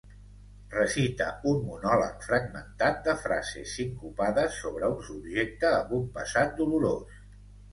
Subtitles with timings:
[0.75, 7.23] Recita un monòleg fragmentat de frases sincopades sobre un subjecte amb un passat dolorós.